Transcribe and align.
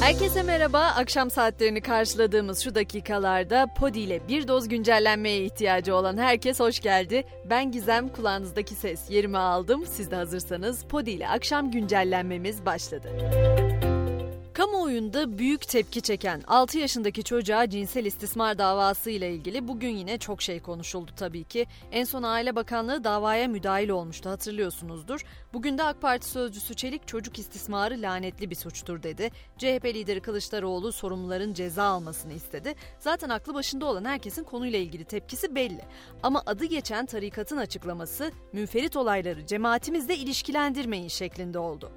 Herkese 0.00 0.42
merhaba. 0.42 0.80
Akşam 0.80 1.30
saatlerini 1.30 1.80
karşıladığımız 1.80 2.60
şu 2.64 2.74
dakikalarda 2.74 3.66
Podi 3.78 3.98
ile 4.00 4.28
bir 4.28 4.48
doz 4.48 4.68
güncellenmeye 4.68 5.44
ihtiyacı 5.44 5.94
olan 5.94 6.16
herkes 6.16 6.60
hoş 6.60 6.80
geldi. 6.80 7.24
Ben 7.50 7.72
Gizem, 7.72 8.08
kulağınızdaki 8.08 8.74
ses 8.74 9.10
yerimi 9.10 9.38
aldım. 9.38 9.84
Siz 9.86 10.10
de 10.10 10.16
hazırsanız 10.16 10.84
Podi 10.84 11.10
ile 11.10 11.28
akşam 11.28 11.70
güncellenmemiz 11.70 12.66
başladı. 12.66 13.08
Kamuoyunda 14.66 15.38
büyük 15.38 15.68
tepki 15.68 16.02
çeken 16.02 16.42
6 16.46 16.78
yaşındaki 16.78 17.24
çocuğa 17.24 17.70
cinsel 17.70 18.04
istismar 18.04 18.58
davası 18.58 19.10
ile 19.10 19.30
ilgili 19.30 19.68
bugün 19.68 19.88
yine 19.88 20.18
çok 20.18 20.42
şey 20.42 20.60
konuşuldu 20.60 21.10
tabii 21.16 21.44
ki. 21.44 21.66
En 21.92 22.04
son 22.04 22.22
Aile 22.22 22.56
Bakanlığı 22.56 23.04
davaya 23.04 23.48
müdahil 23.48 23.88
olmuştu 23.88 24.30
hatırlıyorsunuzdur. 24.30 25.24
Bugün 25.52 25.78
de 25.78 25.82
AK 25.82 26.02
Parti 26.02 26.28
sözcüsü 26.28 26.74
Çelik 26.74 27.08
çocuk 27.08 27.38
istismarı 27.38 28.02
lanetli 28.02 28.50
bir 28.50 28.54
suçtur 28.54 29.02
dedi. 29.02 29.30
CHP 29.58 29.84
lideri 29.84 30.20
Kılıçdaroğlu 30.20 30.92
sorumluların 30.92 31.54
ceza 31.54 31.84
almasını 31.84 32.32
istedi. 32.32 32.74
Zaten 32.98 33.28
aklı 33.28 33.54
başında 33.54 33.86
olan 33.86 34.04
herkesin 34.04 34.44
konuyla 34.44 34.78
ilgili 34.78 35.04
tepkisi 35.04 35.54
belli. 35.54 35.84
Ama 36.22 36.42
adı 36.46 36.64
geçen 36.64 37.06
tarikatın 37.06 37.56
açıklaması 37.56 38.32
münferit 38.52 38.96
olayları 38.96 39.46
cemaatimizle 39.46 40.16
ilişkilendirmeyin 40.16 41.08
şeklinde 41.08 41.58
oldu. 41.58 41.92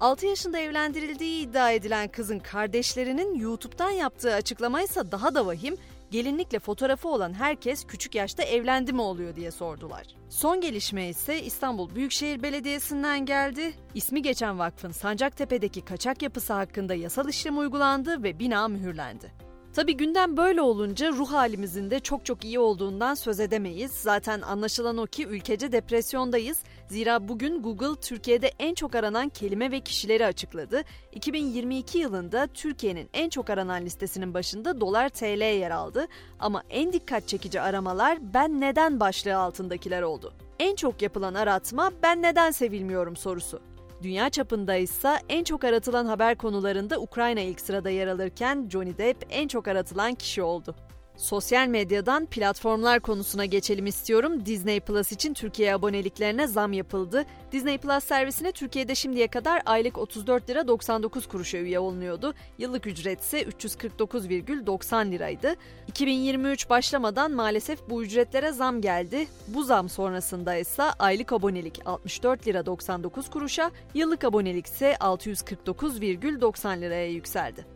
6 0.00 0.26
yaşında 0.26 0.58
evlendirildiği 0.58 1.48
iddia 1.48 1.70
edilen 1.70 2.08
kızın 2.08 2.38
kardeşlerinin 2.38 3.34
YouTube'dan 3.34 3.90
yaptığı 3.90 4.34
açıklamaysa 4.34 5.12
daha 5.12 5.34
da 5.34 5.46
vahim. 5.46 5.76
Gelinlikle 6.10 6.58
fotoğrafı 6.58 7.08
olan 7.08 7.32
herkes 7.32 7.84
küçük 7.84 8.14
yaşta 8.14 8.42
evlendi 8.42 8.92
mi 8.92 9.00
oluyor 9.00 9.36
diye 9.36 9.50
sordular. 9.50 10.06
Son 10.28 10.60
gelişme 10.60 11.08
ise 11.08 11.42
İstanbul 11.42 11.94
Büyükşehir 11.94 12.42
Belediyesi'nden 12.42 13.26
geldi. 13.26 13.74
İsmi 13.94 14.22
geçen 14.22 14.58
vakfın 14.58 14.90
Sancaktepe'deki 14.90 15.84
kaçak 15.84 16.22
yapısı 16.22 16.52
hakkında 16.52 16.94
yasal 16.94 17.28
işlem 17.28 17.58
uygulandı 17.58 18.22
ve 18.22 18.38
bina 18.38 18.68
mühürlendi. 18.68 19.32
Tabi 19.74 19.96
gündem 19.96 20.36
böyle 20.36 20.62
olunca 20.62 21.12
ruh 21.12 21.32
halimizin 21.32 21.90
de 21.90 22.00
çok 22.00 22.24
çok 22.24 22.44
iyi 22.44 22.58
olduğundan 22.58 23.14
söz 23.14 23.40
edemeyiz. 23.40 23.90
Zaten 23.92 24.40
anlaşılan 24.40 24.98
o 24.98 25.06
ki 25.06 25.26
ülkece 25.26 25.72
depresyondayız. 25.72 26.58
Zira 26.88 27.28
bugün 27.28 27.62
Google 27.62 28.00
Türkiye'de 28.00 28.52
en 28.58 28.74
çok 28.74 28.94
aranan 28.94 29.28
kelime 29.28 29.70
ve 29.70 29.80
kişileri 29.80 30.26
açıkladı. 30.26 30.82
2022 31.12 31.98
yılında 31.98 32.46
Türkiye'nin 32.46 33.08
en 33.12 33.28
çok 33.28 33.50
aranan 33.50 33.84
listesinin 33.84 34.34
başında 34.34 34.80
dolar 34.80 35.08
TL 35.08 35.40
yer 35.40 35.70
aldı. 35.70 36.06
Ama 36.38 36.62
en 36.70 36.92
dikkat 36.92 37.28
çekici 37.28 37.60
aramalar 37.60 38.18
ben 38.34 38.60
neden 38.60 39.00
başlığı 39.00 39.36
altındakiler 39.36 40.02
oldu. 40.02 40.34
En 40.58 40.76
çok 40.76 41.02
yapılan 41.02 41.34
aratma 41.34 41.92
ben 42.02 42.22
neden 42.22 42.50
sevilmiyorum 42.50 43.16
sorusu. 43.16 43.73
Dünya 44.04 44.30
çapında 44.30 44.76
ise 44.76 45.18
en 45.28 45.44
çok 45.44 45.64
aratılan 45.64 46.06
haber 46.06 46.36
konularında 46.36 47.00
Ukrayna 47.00 47.40
ilk 47.40 47.60
sırada 47.60 47.90
yer 47.90 48.06
alırken 48.06 48.68
Johnny 48.72 48.98
Depp 48.98 49.26
en 49.30 49.48
çok 49.48 49.68
aratılan 49.68 50.14
kişi 50.14 50.42
oldu. 50.42 50.74
Sosyal 51.16 51.68
medyadan 51.68 52.26
platformlar 52.26 53.00
konusuna 53.00 53.44
geçelim 53.44 53.86
istiyorum. 53.86 54.46
Disney 54.46 54.80
Plus 54.80 55.12
için 55.12 55.34
Türkiye 55.34 55.74
aboneliklerine 55.74 56.46
zam 56.46 56.72
yapıldı. 56.72 57.24
Disney 57.52 57.78
Plus 57.78 58.04
servisine 58.04 58.52
Türkiye'de 58.52 58.94
şimdiye 58.94 59.28
kadar 59.28 59.62
aylık 59.66 59.98
34 59.98 60.50
lira 60.50 60.68
99 60.68 61.26
kuruşa 61.28 61.58
üye 61.58 61.78
olunuyordu. 61.78 62.34
Yıllık 62.58 62.86
ücret 62.86 63.20
ise 63.20 63.42
349,90 63.42 65.10
liraydı. 65.10 65.54
2023 65.88 66.70
başlamadan 66.70 67.32
maalesef 67.32 67.78
bu 67.90 68.04
ücretlere 68.04 68.52
zam 68.52 68.80
geldi. 68.80 69.26
Bu 69.48 69.64
zam 69.64 69.88
sonrasında 69.88 70.56
ise 70.56 70.82
aylık 70.82 71.32
abonelik 71.32 71.80
64 71.86 72.46
lira 72.46 72.66
99 72.66 73.30
kuruşa, 73.30 73.70
yıllık 73.94 74.24
abonelik 74.24 74.66
ise 74.66 74.96
649,90 75.00 76.80
liraya 76.80 77.10
yükseldi. 77.10 77.73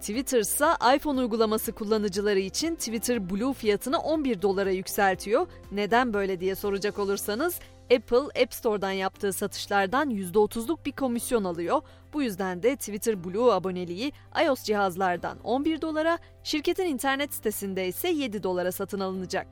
Twitter 0.00 0.40
ise 0.40 0.66
iPhone 0.96 1.20
uygulaması 1.20 1.72
kullanıcıları 1.72 2.38
için 2.38 2.74
Twitter 2.74 3.30
Blue 3.30 3.52
fiyatını 3.52 3.98
11 3.98 4.42
dolara 4.42 4.70
yükseltiyor. 4.70 5.46
Neden 5.72 6.14
böyle 6.14 6.40
diye 6.40 6.54
soracak 6.54 6.98
olursanız 6.98 7.58
Apple 7.96 8.42
App 8.42 8.54
Store'dan 8.54 8.90
yaptığı 8.90 9.32
satışlardan 9.32 10.10
%30'luk 10.10 10.84
bir 10.86 10.92
komisyon 10.92 11.44
alıyor. 11.44 11.82
Bu 12.12 12.22
yüzden 12.22 12.62
de 12.62 12.76
Twitter 12.76 13.24
Blue 13.24 13.52
aboneliği 13.52 14.12
iOS 14.44 14.62
cihazlardan 14.62 15.38
11 15.44 15.80
dolara, 15.80 16.18
şirketin 16.42 16.84
internet 16.84 17.34
sitesinde 17.34 17.88
ise 17.88 18.08
7 18.08 18.42
dolara 18.42 18.72
satın 18.72 19.00
alınacak. 19.00 19.46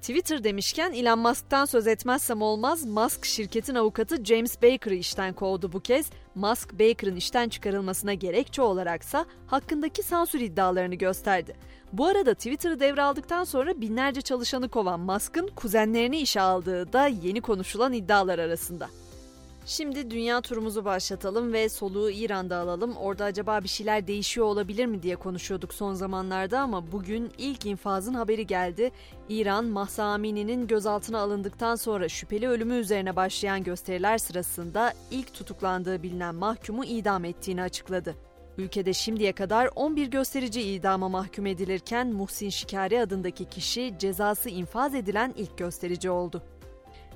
Twitter 0.00 0.44
demişken 0.44 0.92
Elon 0.92 1.18
Musk'tan 1.18 1.64
söz 1.64 1.86
etmezsem 1.86 2.42
olmaz. 2.42 2.84
Musk 2.86 3.24
şirketin 3.24 3.74
avukatı 3.74 4.24
James 4.24 4.62
Baker'ı 4.62 4.94
işten 4.94 5.32
kovdu 5.32 5.72
bu 5.72 5.80
kez. 5.80 6.06
Musk 6.34 6.72
Baker'ın 6.72 7.16
işten 7.16 7.48
çıkarılmasına 7.48 8.14
gerekçe 8.14 8.62
olaraksa 8.62 9.26
hakkındaki 9.46 10.02
sansür 10.02 10.40
iddialarını 10.40 10.94
gösterdi. 10.94 11.56
Bu 11.92 12.06
arada 12.06 12.34
Twitter'ı 12.34 12.80
devraldıktan 12.80 13.44
sonra 13.44 13.80
binlerce 13.80 14.22
çalışanı 14.22 14.68
kovan 14.68 15.00
Musk'ın 15.00 15.46
kuzenlerini 15.46 16.18
işe 16.18 16.40
aldığı 16.40 16.92
da 16.92 17.06
yeni 17.06 17.40
konuşulan 17.40 17.92
iddialar 17.92 18.38
arasında. 18.38 18.88
Şimdi 19.68 20.10
dünya 20.10 20.40
turumuzu 20.40 20.84
başlatalım 20.84 21.52
ve 21.52 21.68
soluğu 21.68 22.10
İran'da 22.10 22.56
alalım. 22.56 22.96
Orada 22.96 23.24
acaba 23.24 23.62
bir 23.62 23.68
şeyler 23.68 24.06
değişiyor 24.06 24.46
olabilir 24.46 24.86
mi 24.86 25.02
diye 25.02 25.16
konuşuyorduk 25.16 25.74
son 25.74 25.94
zamanlarda 25.94 26.60
ama 26.60 26.92
bugün 26.92 27.30
ilk 27.38 27.66
infazın 27.66 28.14
haberi 28.14 28.46
geldi. 28.46 28.90
İran, 29.28 29.64
Mahsa 29.64 30.04
Amini'nin 30.04 30.66
gözaltına 30.66 31.18
alındıktan 31.18 31.74
sonra 31.74 32.08
şüpheli 32.08 32.48
ölümü 32.48 32.74
üzerine 32.74 33.16
başlayan 33.16 33.64
gösteriler 33.64 34.18
sırasında 34.18 34.92
ilk 35.10 35.34
tutuklandığı 35.34 36.02
bilinen 36.02 36.34
mahkumu 36.34 36.84
idam 36.84 37.24
ettiğini 37.24 37.62
açıkladı. 37.62 38.16
Ülkede 38.58 38.92
şimdiye 38.92 39.32
kadar 39.32 39.70
11 39.76 40.06
gösterici 40.06 40.62
idama 40.62 41.08
mahkum 41.08 41.46
edilirken 41.46 42.12
Muhsin 42.12 42.48
Şikari 42.48 43.00
adındaki 43.00 43.44
kişi 43.44 43.94
cezası 43.98 44.50
infaz 44.50 44.94
edilen 44.94 45.34
ilk 45.36 45.58
gösterici 45.58 46.10
oldu. 46.10 46.42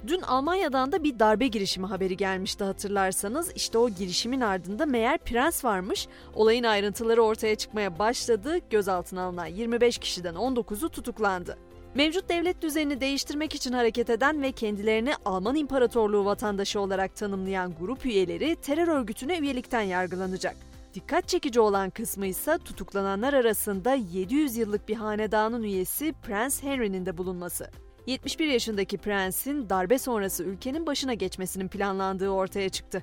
Dün 0.06 0.20
Almanya'dan 0.20 0.92
da 0.92 1.04
bir 1.04 1.18
darbe 1.18 1.46
girişimi 1.46 1.86
haberi 1.86 2.16
gelmişti 2.16 2.64
hatırlarsanız. 2.64 3.52
İşte 3.54 3.78
o 3.78 3.90
girişimin 3.90 4.40
ardında 4.40 4.86
meğer 4.86 5.18
prens 5.18 5.64
varmış. 5.64 6.08
Olayın 6.34 6.64
ayrıntıları 6.64 7.22
ortaya 7.22 7.54
çıkmaya 7.54 7.98
başladı. 7.98 8.58
Gözaltına 8.70 9.22
alınan 9.22 9.46
25 9.46 9.98
kişiden 9.98 10.34
19'u 10.34 10.88
tutuklandı. 10.88 11.58
Mevcut 11.94 12.28
devlet 12.28 12.62
düzenini 12.62 13.00
değiştirmek 13.00 13.54
için 13.54 13.72
hareket 13.72 14.10
eden 14.10 14.42
ve 14.42 14.52
kendilerini 14.52 15.12
Alman 15.24 15.56
İmparatorluğu 15.56 16.24
vatandaşı 16.24 16.80
olarak 16.80 17.16
tanımlayan 17.16 17.74
grup 17.80 18.06
üyeleri 18.06 18.56
terör 18.56 18.88
örgütüne 18.88 19.38
üyelikten 19.38 19.82
yargılanacak. 19.82 20.56
Dikkat 20.94 21.28
çekici 21.28 21.60
olan 21.60 21.90
kısmı 21.90 22.26
ise 22.26 22.58
tutuklananlar 22.64 23.32
arasında 23.32 23.94
700 23.94 24.56
yıllık 24.56 24.88
bir 24.88 24.94
hanedanın 24.94 25.62
üyesi 25.62 26.14
Prens 26.22 26.62
Henry'nin 26.62 27.06
de 27.06 27.18
bulunması. 27.18 27.70
71 28.06 28.46
yaşındaki 28.46 28.98
prensin 28.98 29.68
darbe 29.68 29.98
sonrası 29.98 30.44
ülkenin 30.44 30.86
başına 30.86 31.14
geçmesinin 31.14 31.68
planlandığı 31.68 32.30
ortaya 32.30 32.68
çıktı. 32.68 33.02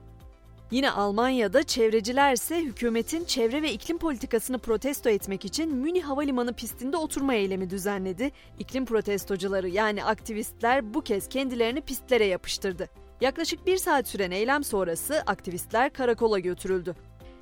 Yine 0.72 0.92
Almanya'da 0.92 1.64
çevreciler 1.64 2.34
ise 2.34 2.62
hükümetin 2.62 3.26
çevre 3.26 3.62
ve 3.62 3.72
iklim 3.72 3.98
politikasını 3.98 4.60
protesto 4.60 5.10
etmek 5.10 5.46
için 5.46 5.76
Münih 5.76 6.04
Havalimanı 6.04 6.54
pistinde 6.54 6.98
oturma 6.98 7.34
eylemi 7.34 7.70
düzenledi. 7.70 8.32
İklim 8.60 8.86
protestocuları 8.86 9.70
yani 9.70 10.04
aktivistler 10.04 10.94
bu 10.94 11.02
kez 11.02 11.30
kendilerini 11.30 11.82
pistlere 11.82 12.26
yapıştırdı. 12.26 12.90
Yaklaşık 13.22 13.68
bir 13.68 13.78
saat 13.78 14.08
süren 14.08 14.32
eylem 14.32 14.64
sonrası 14.64 15.24
aktivistler 15.26 15.94
karakola 15.94 16.40
götürüldü. 16.40 16.96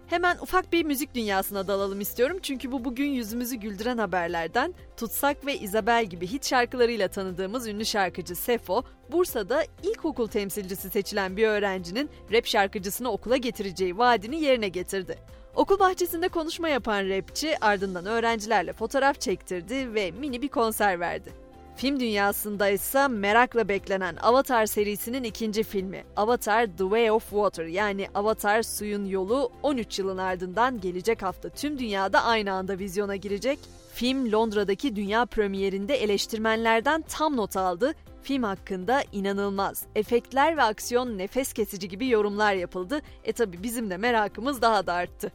Hemen 0.08 0.38
ufak 0.38 0.74
bir 0.74 0.86
müzik 0.86 1.16
dünyasına 1.16 1.68
dalalım 1.68 2.02
istiyorum 2.02 2.38
çünkü 2.42 2.72
bu 2.72 2.86
bugün 2.86 3.08
yüzümüzü 3.08 3.56
güldüren 3.56 3.98
haberlerden. 3.98 4.74
Tutsak 4.98 5.46
ve 5.46 5.60
Isabel 5.60 6.06
gibi 6.06 6.28
hit 6.28 6.46
şarkılarıyla 6.46 7.08
tanıdığımız 7.08 7.68
ünlü 7.68 7.86
şarkıcı 7.86 8.36
Sefo, 8.36 8.84
Bursa'da 9.12 9.64
ilkokul 9.84 10.28
temsilcisi 10.28 10.90
seçilen 10.90 11.38
bir 11.38 11.48
öğrencinin 11.48 12.10
rap 12.32 12.46
şarkıcısını 12.46 13.12
okula 13.12 13.38
getireceği 13.38 13.98
vaadini 13.98 14.42
yerine 14.42 14.68
getirdi. 14.68 15.18
Okul 15.56 15.80
bahçesinde 15.80 16.28
konuşma 16.28 16.70
yapan 16.70 17.10
rapçi 17.10 17.66
ardından 17.66 18.06
öğrencilerle 18.06 18.74
fotoğraf 18.74 19.22
çektirdi 19.22 19.94
ve 19.94 20.12
mini 20.12 20.42
bir 20.42 20.50
konser 20.50 21.00
verdi. 21.00 21.45
Film 21.76 22.00
dünyasında 22.00 22.70
ise 22.70 23.08
merakla 23.08 23.68
beklenen 23.68 24.16
Avatar 24.22 24.66
serisinin 24.66 25.24
ikinci 25.24 25.64
filmi 25.64 26.04
Avatar 26.16 26.66
The 26.66 26.84
Way 26.84 27.12
of 27.12 27.30
Water 27.30 27.66
yani 27.66 28.08
Avatar 28.14 28.64
Suyun 28.64 29.06
Yolu 29.06 29.52
13 29.64 30.00
yılın 30.00 30.18
ardından 30.18 30.82
gelecek 30.82 31.24
hafta 31.24 31.50
tüm 31.50 31.80
dünyada 31.80 32.24
aynı 32.24 32.54
anda 32.54 32.80
vizyona 32.80 33.16
girecek. 33.16 33.60
Film 33.94 34.32
Londra'daki 34.32 34.96
dünya 34.96 35.26
premierinde 35.26 35.96
eleştirmenlerden 35.96 37.02
tam 37.02 37.38
not 37.38 37.58
aldı. 37.58 37.94
Film 38.24 38.44
hakkında 38.44 39.04
inanılmaz, 39.12 39.86
efektler 39.96 40.58
ve 40.58 40.64
aksiyon 40.64 41.18
nefes 41.18 41.54
kesici 41.54 41.90
gibi 41.90 42.10
yorumlar 42.10 42.54
yapıldı. 42.54 43.02
E 43.24 43.32
tabi 43.32 43.64
bizim 43.64 43.90
de 43.90 43.98
merakımız 43.98 44.62
daha 44.62 44.88
da 44.88 44.94
arttı. 44.94 45.32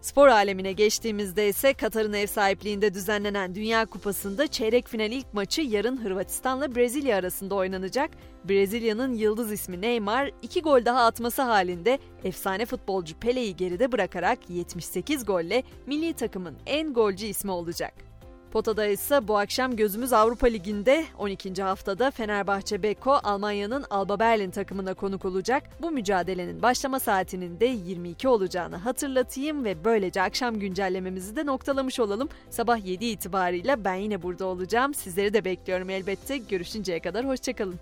Spor 0.00 0.28
alemine 0.28 0.72
geçtiğimizde 0.72 1.48
ise 1.48 1.74
Katar'ın 1.74 2.12
ev 2.12 2.26
sahipliğinde 2.26 2.94
düzenlenen 2.94 3.54
Dünya 3.54 3.86
Kupası'nda 3.86 4.46
çeyrek 4.46 4.88
final 4.88 5.12
ilk 5.12 5.34
maçı 5.34 5.62
yarın 5.62 6.04
Hırvatistan'la 6.04 6.74
Brezilya 6.74 7.16
arasında 7.16 7.54
oynanacak. 7.54 8.10
Brezilya'nın 8.48 9.14
yıldız 9.14 9.52
ismi 9.52 9.80
Neymar 9.80 10.30
iki 10.42 10.62
gol 10.62 10.84
daha 10.84 11.04
atması 11.04 11.42
halinde 11.42 11.98
efsane 12.24 12.66
futbolcu 12.66 13.18
Pele'yi 13.18 13.56
geride 13.56 13.92
bırakarak 13.92 14.38
78 14.48 15.24
golle 15.24 15.62
milli 15.86 16.12
takımın 16.12 16.56
en 16.66 16.92
golcü 16.92 17.26
ismi 17.26 17.50
olacak. 17.50 18.09
Potada 18.52 18.86
ise 18.86 19.28
bu 19.28 19.38
akşam 19.38 19.76
gözümüz 19.76 20.12
Avrupa 20.12 20.46
Ligi'nde 20.46 21.04
12. 21.18 21.62
haftada 21.62 22.10
Fenerbahçe 22.10 22.82
Beko 22.82 23.12
Almanya'nın 23.12 23.84
Alba 23.90 24.18
Berlin 24.18 24.50
takımına 24.50 24.94
konuk 24.94 25.24
olacak. 25.24 25.62
Bu 25.82 25.90
mücadelenin 25.90 26.62
başlama 26.62 27.00
saatinin 27.00 27.60
de 27.60 27.66
22 27.66 28.28
olacağını 28.28 28.76
hatırlatayım 28.76 29.64
ve 29.64 29.84
böylece 29.84 30.22
akşam 30.22 30.58
güncellememizi 30.58 31.36
de 31.36 31.46
noktalamış 31.46 32.00
olalım. 32.00 32.28
Sabah 32.50 32.86
7 32.86 33.04
itibarıyla 33.04 33.84
ben 33.84 33.94
yine 33.94 34.22
burada 34.22 34.46
olacağım. 34.46 34.94
Sizleri 34.94 35.34
de 35.34 35.44
bekliyorum 35.44 35.90
elbette. 35.90 36.36
Görüşünceye 36.36 37.00
kadar 37.00 37.26
hoşçakalın. 37.26 37.78